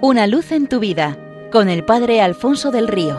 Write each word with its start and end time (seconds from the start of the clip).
Una 0.00 0.28
luz 0.28 0.52
en 0.52 0.68
tu 0.68 0.78
vida 0.78 1.18
con 1.50 1.68
el 1.68 1.84
Padre 1.84 2.20
Alfonso 2.20 2.70
del 2.70 2.86
Río. 2.86 3.18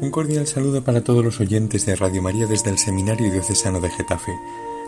Un 0.00 0.10
cordial 0.12 0.46
saludo 0.46 0.84
para 0.84 1.02
todos 1.02 1.24
los 1.24 1.40
oyentes 1.40 1.84
de 1.84 1.96
Radio 1.96 2.22
María 2.22 2.46
desde 2.46 2.70
el 2.70 2.78
Seminario 2.78 3.32
Diocesano 3.32 3.80
de 3.80 3.90
Getafe. 3.90 4.32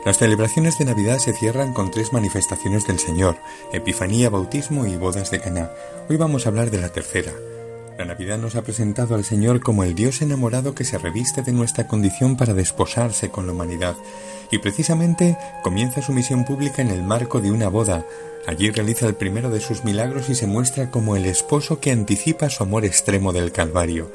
Las 0.05 0.19
celebraciones 0.19 0.79
de 0.79 0.85
Navidad 0.85 1.19
se 1.19 1.33
cierran 1.33 1.75
con 1.75 1.91
tres 1.91 2.13
manifestaciones 2.13 2.87
del 2.87 3.01
Señor, 3.01 3.39
Epifanía, 3.73 4.31
Bautismo 4.31 4.87
y 4.87 4.95
Bodas 4.95 5.33
de 5.33 5.41
Caná. 5.41 5.73
Hoy 6.09 6.17
vamos 6.17 6.47
a 6.47 6.51
hablar 6.51 6.71
de 6.71 6.81
la 6.81 6.91
tercera, 6.91 7.33
la 7.99 8.05
Navidad 8.05 8.39
nos 8.39 8.55
ha 8.55 8.63
presentado 8.63 9.17
al 9.17 9.25
Señor 9.25 9.59
como 9.59 9.83
el 9.83 9.97
Dios 9.97 10.23
enamorado 10.23 10.73
que 10.73 10.85
se 10.85 10.99
reviste 10.99 11.43
de 11.43 11.51
nuestra 11.51 11.89
condición 11.89 12.37
para 12.37 12.55
desposarse 12.55 13.31
con 13.31 13.47
la 13.47 13.53
humanidad, 13.53 13.97
y 14.53 14.59
precisamente 14.59 15.37
comienza 15.65 16.01
su 16.01 16.13
misión 16.13 16.45
pública 16.45 16.81
en 16.81 16.91
el 16.91 17.03
marco 17.03 17.41
de 17.41 17.51
una 17.51 17.69
boda. 17.69 18.07
Allí 18.47 18.71
realiza 18.71 19.07
el 19.07 19.17
primero 19.17 19.51
de 19.51 19.61
sus 19.61 19.85
milagros 19.85 20.31
y 20.31 20.37
se 20.37 20.47
muestra 20.47 20.93
como 20.93 21.17
el 21.17 21.27
esposo 21.27 21.81
que 21.81 21.91
anticipa 21.91 22.49
su 22.51 22.63
amor 22.63 22.85
extremo 22.85 23.33
del 23.33 23.51
Calvario. 23.51 24.13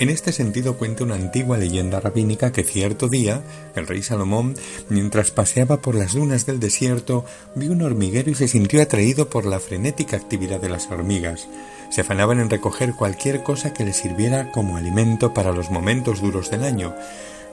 En 0.00 0.08
este 0.08 0.32
sentido 0.32 0.78
cuenta 0.78 1.04
una 1.04 1.14
antigua 1.14 1.58
leyenda 1.58 2.00
rabínica 2.00 2.52
que 2.52 2.64
cierto 2.64 3.08
día 3.08 3.42
el 3.74 3.86
rey 3.86 4.02
Salomón, 4.02 4.54
mientras 4.88 5.30
paseaba 5.30 5.82
por 5.82 5.94
las 5.94 6.14
dunas 6.14 6.46
del 6.46 6.58
desierto, 6.58 7.26
vio 7.54 7.72
un 7.72 7.82
hormiguero 7.82 8.30
y 8.30 8.34
se 8.34 8.48
sintió 8.48 8.80
atraído 8.80 9.28
por 9.28 9.44
la 9.44 9.60
frenética 9.60 10.16
actividad 10.16 10.58
de 10.58 10.70
las 10.70 10.90
hormigas. 10.90 11.46
Se 11.90 12.00
afanaban 12.00 12.40
en 12.40 12.50
recoger 12.50 12.94
cualquier 12.94 13.42
cosa 13.42 13.72
que 13.72 13.84
les 13.84 13.96
sirviera 13.96 14.50
como 14.52 14.76
alimento 14.76 15.32
para 15.32 15.52
los 15.52 15.70
momentos 15.70 16.20
duros 16.20 16.50
del 16.50 16.64
año. 16.64 16.94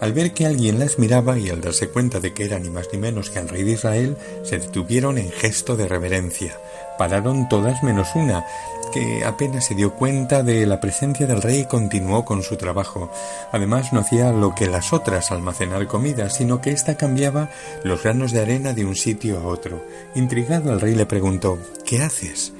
Al 0.01 0.11
ver 0.11 0.33
que 0.33 0.45
alguien 0.45 0.79
las 0.79 0.99
miraba 0.99 1.37
y 1.37 1.49
al 1.49 1.61
darse 1.61 1.87
cuenta 1.87 2.19
de 2.19 2.33
que 2.33 2.43
era 2.43 2.59
ni 2.59 2.69
más 2.69 2.89
ni 2.91 2.99
menos 2.99 3.29
que 3.29 3.39
el 3.39 3.47
rey 3.47 3.63
de 3.63 3.71
Israel, 3.71 4.17
se 4.43 4.59
detuvieron 4.59 5.17
en 5.17 5.31
gesto 5.31 5.77
de 5.77 5.87
reverencia. 5.87 6.59
Pararon 6.97 7.47
todas 7.47 7.81
menos 7.83 8.09
una, 8.13 8.45
que 8.93 9.23
apenas 9.25 9.65
se 9.65 9.75
dio 9.75 9.93
cuenta 9.93 10.43
de 10.43 10.65
la 10.67 10.79
presencia 10.79 11.25
del 11.25 11.41
rey 11.41 11.61
y 11.61 11.65
continuó 11.65 12.25
con 12.25 12.43
su 12.43 12.57
trabajo. 12.57 13.11
Además 13.51 13.93
no 13.93 14.01
hacía 14.01 14.31
lo 14.31 14.53
que 14.53 14.67
las 14.67 14.93
otras 14.93 15.31
almacenar 15.31 15.87
comida, 15.87 16.29
sino 16.29 16.61
que 16.61 16.71
ésta 16.71 16.95
cambiaba 16.95 17.49
los 17.83 18.03
granos 18.03 18.31
de 18.31 18.41
arena 18.41 18.73
de 18.73 18.85
un 18.85 18.95
sitio 18.95 19.39
a 19.39 19.47
otro. 19.47 19.83
Intrigado 20.15 20.73
el 20.73 20.81
rey 20.81 20.95
le 20.95 21.05
preguntó 21.05 21.57
¿Qué 21.85 22.01
haces? 22.01 22.53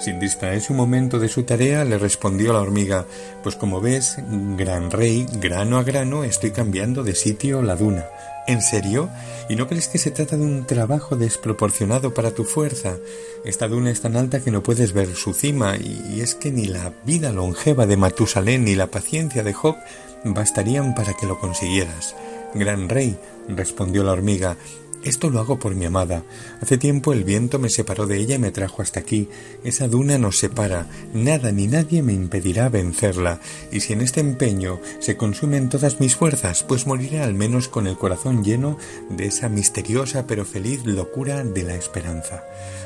Sin 0.00 0.18
distraerse 0.18 0.72
un 0.72 0.78
momento 0.78 1.18
de 1.18 1.28
su 1.28 1.42
tarea, 1.42 1.84
le 1.84 1.98
respondió 1.98 2.54
la 2.54 2.60
hormiga 2.60 3.04
Pues 3.42 3.54
como 3.54 3.82
ves, 3.82 4.16
gran 4.56 4.90
rey, 4.90 5.26
grano 5.34 5.76
a 5.76 5.82
grano, 5.82 6.24
estoy 6.24 6.52
cambiando 6.52 7.04
de 7.04 7.14
sitio 7.14 7.60
la 7.60 7.76
duna. 7.76 8.06
¿En 8.46 8.62
serio? 8.62 9.10
¿Y 9.50 9.56
no 9.56 9.68
crees 9.68 9.88
que 9.88 9.98
se 9.98 10.10
trata 10.10 10.38
de 10.38 10.42
un 10.42 10.66
trabajo 10.66 11.16
desproporcionado 11.16 12.14
para 12.14 12.30
tu 12.30 12.44
fuerza? 12.44 12.96
Esta 13.44 13.68
duna 13.68 13.90
es 13.90 14.00
tan 14.00 14.16
alta 14.16 14.40
que 14.40 14.50
no 14.50 14.62
puedes 14.62 14.94
ver 14.94 15.14
su 15.14 15.34
cima, 15.34 15.76
y 15.76 16.22
es 16.22 16.34
que 16.34 16.50
ni 16.50 16.64
la 16.64 16.94
vida 17.04 17.30
longeva 17.30 17.86
de 17.86 17.98
Matusalén 17.98 18.64
ni 18.64 18.74
la 18.74 18.86
paciencia 18.86 19.42
de 19.42 19.52
Job 19.52 19.76
bastarían 20.24 20.94
para 20.94 21.12
que 21.14 21.26
lo 21.26 21.38
consiguieras. 21.38 22.16
Gran 22.54 22.88
rey, 22.88 23.18
respondió 23.48 24.02
la 24.02 24.12
hormiga, 24.12 24.56
esto 25.04 25.30
lo 25.30 25.40
hago 25.40 25.58
por 25.58 25.74
mi 25.74 25.86
amada. 25.86 26.24
Hace 26.60 26.76
tiempo 26.76 27.12
el 27.12 27.24
viento 27.24 27.58
me 27.58 27.70
separó 27.70 28.06
de 28.06 28.18
ella 28.18 28.34
y 28.34 28.38
me 28.38 28.50
trajo 28.50 28.82
hasta 28.82 29.00
aquí. 29.00 29.28
Esa 29.64 29.88
duna 29.88 30.18
nos 30.18 30.38
separa. 30.38 30.86
Nada 31.14 31.52
ni 31.52 31.66
nadie 31.66 32.02
me 32.02 32.12
impedirá 32.12 32.68
vencerla. 32.68 33.40
Y 33.72 33.80
si 33.80 33.94
en 33.94 34.02
este 34.02 34.20
empeño 34.20 34.80
se 34.98 35.16
consumen 35.16 35.68
todas 35.68 36.00
mis 36.00 36.16
fuerzas, 36.16 36.62
pues 36.62 36.86
moriré 36.86 37.20
al 37.20 37.34
menos 37.34 37.68
con 37.68 37.86
el 37.86 37.96
corazón 37.96 38.44
lleno 38.44 38.76
de 39.08 39.26
esa 39.26 39.48
misteriosa 39.48 40.26
pero 40.26 40.44
feliz 40.44 40.84
locura 40.84 41.44
de 41.44 41.62
la 41.62 41.74
esperanza. 41.74 42.44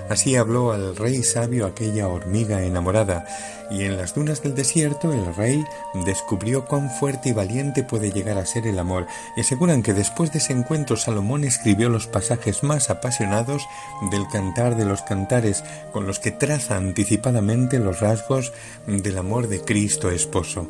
Así 0.09 0.37
habló 0.37 0.73
al 0.73 0.97
rey 0.97 1.23
sabio 1.23 1.65
aquella 1.65 2.09
hormiga 2.09 2.63
enamorada, 2.63 3.25
y 3.71 3.85
en 3.85 3.97
las 3.97 4.15
dunas 4.15 4.43
del 4.43 4.55
desierto 4.55 5.15
el 5.15 5.35
rey 5.35 5.65
descubrió 6.05 6.67
cuán 6.67 6.91
fuerte 6.91 7.31
y 7.31 7.33
valiente 7.33 7.83
puede 7.83 8.13
llegar 8.13 8.37
a 8.37 8.45
ser 8.45 8.67
el 8.67 8.79
amor, 8.79 9.07
y 9.35 9.41
aseguran 9.41 9.83
que 9.83 9.95
después 9.95 10.31
de 10.31 10.41
ese 10.41 10.53
encuentro 10.53 10.97
Salomón 10.97 11.45
escribió 11.45 11.89
los 11.89 12.04
pasajes 12.07 12.63
más 12.63 12.91
apasionados 12.91 13.67
del 14.11 14.27
cantar 14.29 14.77
de 14.77 14.85
los 14.85 15.03
cantares, 15.03 15.65
con 15.93 16.07
los 16.07 16.19
que 16.19 16.31
traza 16.31 16.77
anticipadamente 16.77 17.79
los 17.79 18.01
rasgos 18.01 18.53
del 18.87 19.19
amor 19.19 19.49
de 19.49 19.61
Cristo 19.61 20.11
esposo. 20.11 20.69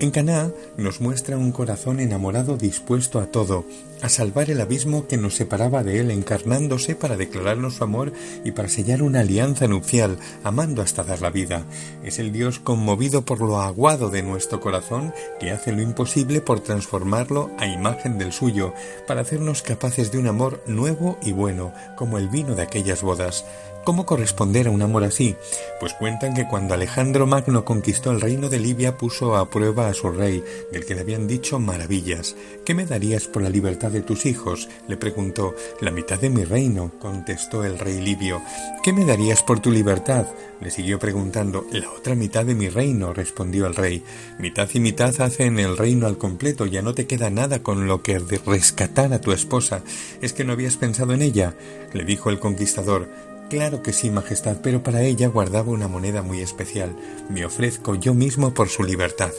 En 0.00 0.10
Caná 0.12 0.50
nos 0.78 1.02
muestra 1.02 1.36
un 1.36 1.52
corazón 1.52 2.00
enamorado 2.00 2.56
dispuesto 2.56 3.18
a 3.18 3.26
todo, 3.26 3.66
a 4.00 4.08
salvar 4.08 4.48
el 4.48 4.62
abismo 4.62 5.06
que 5.06 5.18
nos 5.18 5.34
separaba 5.34 5.82
de 5.84 6.00
él, 6.00 6.10
encarnándose 6.10 6.94
para 6.94 7.18
declararnos 7.18 7.74
su 7.74 7.84
amor 7.84 8.14
y 8.42 8.52
para 8.52 8.70
sellar 8.70 9.02
una 9.02 9.20
alianza 9.20 9.68
nupcial, 9.68 10.16
amando 10.42 10.80
hasta 10.80 11.04
dar 11.04 11.20
la 11.20 11.28
vida. 11.28 11.66
Es 12.02 12.18
el 12.18 12.32
Dios 12.32 12.60
conmovido 12.60 13.26
por 13.26 13.40
lo 13.40 13.60
aguado 13.60 14.08
de 14.08 14.22
nuestro 14.22 14.58
corazón 14.58 15.12
que 15.38 15.50
hace 15.50 15.70
lo 15.70 15.82
imposible 15.82 16.40
por 16.40 16.60
transformarlo 16.60 17.50
a 17.58 17.66
imagen 17.66 18.16
del 18.16 18.32
suyo, 18.32 18.72
para 19.06 19.20
hacernos 19.20 19.60
capaces 19.60 20.10
de 20.10 20.16
un 20.16 20.28
amor 20.28 20.62
nuevo 20.66 21.18
y 21.20 21.32
bueno, 21.32 21.74
como 21.98 22.16
el 22.16 22.30
vino 22.30 22.54
de 22.54 22.62
aquellas 22.62 23.02
bodas. 23.02 23.44
¿Cómo 23.82 24.04
corresponder 24.04 24.68
a 24.68 24.70
un 24.70 24.82
amor 24.82 25.04
así? 25.04 25.36
Pues 25.80 25.94
cuentan 25.94 26.34
que 26.34 26.46
cuando 26.46 26.74
Alejandro 26.74 27.26
Magno 27.26 27.64
conquistó 27.64 28.10
el 28.10 28.20
reino 28.20 28.50
de 28.50 28.60
Libia 28.60 28.98
puso 28.98 29.36
a 29.36 29.48
prueba 29.48 29.88
a 29.88 29.94
su 29.94 30.10
rey, 30.10 30.44
del 30.70 30.84
que 30.84 30.94
le 30.94 31.00
habían 31.00 31.26
dicho 31.26 31.58
maravillas. 31.58 32.36
¿Qué 32.66 32.74
me 32.74 32.84
darías 32.84 33.26
por 33.26 33.42
la 33.42 33.48
libertad 33.48 33.90
de 33.90 34.02
tus 34.02 34.26
hijos? 34.26 34.68
le 34.86 34.98
preguntó. 34.98 35.54
La 35.80 35.90
mitad 35.90 36.20
de 36.20 36.28
mi 36.28 36.44
reino, 36.44 36.92
contestó 36.98 37.64
el 37.64 37.78
rey 37.78 38.02
libio. 38.02 38.42
¿Qué 38.82 38.92
me 38.92 39.06
darías 39.06 39.42
por 39.42 39.60
tu 39.60 39.70
libertad? 39.70 40.26
le 40.60 40.70
siguió 40.70 40.98
preguntando. 40.98 41.64
La 41.72 41.90
otra 41.90 42.14
mitad 42.14 42.44
de 42.44 42.54
mi 42.54 42.68
reino, 42.68 43.14
respondió 43.14 43.66
el 43.66 43.74
rey. 43.74 44.04
Mitad 44.38 44.68
y 44.74 44.80
mitad 44.80 45.18
hacen 45.22 45.58
el 45.58 45.78
reino 45.78 46.06
al 46.06 46.18
completo, 46.18 46.66
ya 46.66 46.82
no 46.82 46.92
te 46.92 47.06
queda 47.06 47.30
nada 47.30 47.62
con 47.62 47.86
lo 47.86 48.02
que 48.02 48.18
rescatar 48.18 49.14
a 49.14 49.22
tu 49.22 49.32
esposa. 49.32 49.82
¿Es 50.20 50.34
que 50.34 50.44
no 50.44 50.52
habías 50.52 50.76
pensado 50.76 51.14
en 51.14 51.22
ella? 51.22 51.54
le 51.94 52.04
dijo 52.04 52.28
el 52.28 52.38
conquistador. 52.38 53.08
Claro 53.50 53.82
que 53.82 53.92
sí, 53.92 54.10
Majestad, 54.10 54.58
pero 54.62 54.84
para 54.84 55.02
ella 55.02 55.26
guardaba 55.26 55.72
una 55.72 55.88
moneda 55.88 56.22
muy 56.22 56.40
especial. 56.40 56.94
Me 57.28 57.44
ofrezco 57.44 57.96
yo 57.96 58.14
mismo 58.14 58.54
por 58.54 58.68
su 58.68 58.84
libertad. 58.84 59.32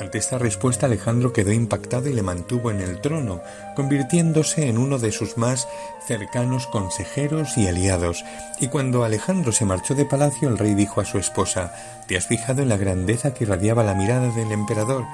Ante 0.00 0.18
esta 0.18 0.38
respuesta 0.38 0.86
Alejandro 0.86 1.32
quedó 1.32 1.52
impactado 1.52 2.08
y 2.08 2.12
le 2.14 2.22
mantuvo 2.22 2.72
en 2.72 2.80
el 2.80 3.00
trono, 3.00 3.42
convirtiéndose 3.76 4.66
en 4.66 4.76
uno 4.76 4.98
de 4.98 5.12
sus 5.12 5.38
más 5.38 5.68
cercanos 6.04 6.66
consejeros 6.66 7.56
y 7.56 7.68
aliados. 7.68 8.24
Y 8.58 8.66
cuando 8.66 9.04
Alejandro 9.04 9.52
se 9.52 9.64
marchó 9.64 9.94
de 9.94 10.04
palacio, 10.04 10.48
el 10.48 10.58
rey 10.58 10.74
dijo 10.74 11.00
a 11.00 11.04
su 11.04 11.18
esposa 11.18 11.72
¿Te 12.08 12.16
has 12.16 12.26
fijado 12.26 12.60
en 12.60 12.68
la 12.68 12.76
grandeza 12.76 13.34
que 13.34 13.44
irradiaba 13.44 13.84
la 13.84 13.94
mirada 13.94 14.30
del 14.30 14.50
emperador? 14.50 15.04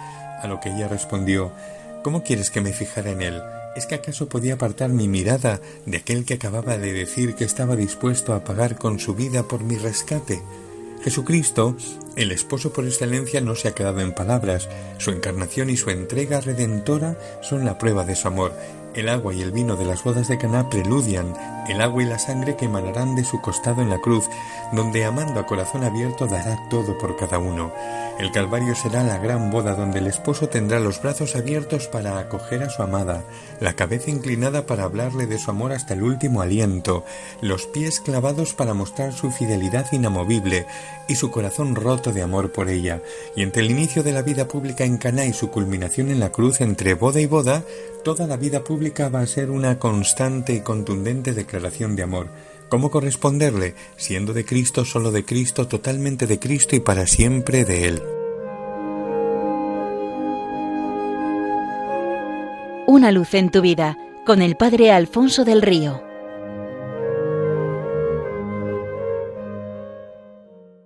A 0.42 0.46
lo 0.48 0.60
que 0.60 0.70
ella 0.70 0.88
respondió 0.88 1.52
¿Cómo 2.02 2.22
quieres 2.22 2.50
que 2.50 2.62
me 2.62 2.72
fijara 2.72 3.10
en 3.10 3.20
él? 3.20 3.42
¿Es 3.76 3.86
que 3.86 3.94
acaso 3.94 4.28
podía 4.28 4.54
apartar 4.54 4.90
mi 4.90 5.06
mirada 5.06 5.60
de 5.86 5.98
aquel 5.98 6.24
que 6.24 6.34
acababa 6.34 6.76
de 6.76 6.92
decir 6.92 7.34
que 7.34 7.44
estaba 7.44 7.76
dispuesto 7.76 8.34
a 8.34 8.42
pagar 8.42 8.76
con 8.76 8.98
su 8.98 9.14
vida 9.14 9.44
por 9.44 9.62
mi 9.62 9.76
rescate? 9.76 10.42
Jesucristo, 11.02 11.76
el 12.16 12.32
esposo 12.32 12.72
por 12.72 12.84
excelencia, 12.84 13.40
no 13.40 13.54
se 13.54 13.68
ha 13.68 13.74
quedado 13.74 14.00
en 14.00 14.12
palabras. 14.12 14.68
Su 14.98 15.10
encarnación 15.10 15.70
y 15.70 15.76
su 15.76 15.90
entrega 15.90 16.40
redentora 16.40 17.16
son 17.40 17.64
la 17.64 17.78
prueba 17.78 18.04
de 18.04 18.16
su 18.16 18.28
amor. 18.28 18.52
El 18.94 19.08
agua 19.08 19.32
y 19.32 19.40
el 19.40 19.52
vino 19.52 19.76
de 19.76 19.84
las 19.84 20.02
bodas 20.02 20.26
de 20.26 20.36
Caná 20.36 20.68
preludian 20.68 21.34
el 21.68 21.80
agua 21.80 22.02
y 22.02 22.06
la 22.06 22.18
sangre 22.18 22.56
que 22.56 22.64
emanarán 22.64 23.14
de 23.14 23.22
su 23.22 23.40
costado 23.40 23.82
en 23.82 23.90
la 23.90 24.00
cruz, 24.00 24.24
donde 24.72 25.04
amando 25.04 25.38
a 25.38 25.46
corazón 25.46 25.84
abierto 25.84 26.26
dará 26.26 26.58
todo 26.68 26.98
por 26.98 27.16
cada 27.16 27.38
uno. 27.38 27.72
El 28.18 28.32
Calvario 28.32 28.74
será 28.74 29.04
la 29.04 29.18
gran 29.18 29.50
boda 29.50 29.74
donde 29.74 30.00
el 30.00 30.08
esposo 30.08 30.48
tendrá 30.48 30.80
los 30.80 31.00
brazos 31.00 31.36
abiertos 31.36 31.86
para 31.86 32.18
acoger 32.18 32.64
a 32.64 32.70
su 32.70 32.82
amada, 32.82 33.22
la 33.60 33.74
cabeza 33.74 34.10
inclinada 34.10 34.66
para 34.66 34.82
hablarle 34.82 35.26
de 35.26 35.38
su 35.38 35.50
amor 35.52 35.72
hasta 35.72 35.94
el 35.94 36.02
último 36.02 36.42
aliento, 36.42 37.04
los 37.40 37.66
pies 37.66 38.00
clavados 38.00 38.52
para 38.52 38.74
mostrar 38.74 39.12
su 39.12 39.30
fidelidad 39.30 39.86
inamovible 39.92 40.66
y 41.06 41.14
su 41.14 41.30
corazón 41.30 41.76
roto 41.76 41.99
de 42.00 42.22
amor 42.22 42.50
por 42.52 42.70
ella. 42.70 43.02
Y 43.36 43.42
entre 43.42 43.62
el 43.62 43.70
inicio 43.70 44.02
de 44.02 44.12
la 44.12 44.22
vida 44.22 44.48
pública 44.48 44.84
en 44.84 44.96
Caná 44.96 45.26
y 45.26 45.34
su 45.34 45.50
culminación 45.50 46.10
en 46.10 46.18
la 46.18 46.32
cruz 46.32 46.62
entre 46.62 46.94
boda 46.94 47.20
y 47.20 47.26
boda, 47.26 47.62
toda 48.02 48.26
la 48.26 48.38
vida 48.38 48.64
pública 48.64 49.10
va 49.10 49.20
a 49.20 49.26
ser 49.26 49.50
una 49.50 49.78
constante 49.78 50.54
y 50.54 50.60
contundente 50.60 51.34
declaración 51.34 51.94
de 51.96 52.02
amor. 52.02 52.28
¿Cómo 52.70 52.90
corresponderle? 52.90 53.74
Siendo 53.96 54.32
de 54.32 54.44
Cristo, 54.46 54.84
solo 54.84 55.12
de 55.12 55.24
Cristo, 55.24 55.68
totalmente 55.68 56.26
de 56.26 56.38
Cristo 56.38 56.74
y 56.76 56.80
para 56.80 57.06
siempre 57.06 57.64
de 57.64 57.88
Él. 57.88 58.02
Una 62.86 63.12
luz 63.12 63.34
en 63.34 63.50
tu 63.50 63.60
vida 63.60 63.98
con 64.24 64.42
el 64.42 64.56
Padre 64.56 64.92
Alfonso 64.92 65.44
del 65.44 65.62
Río. 65.62 66.09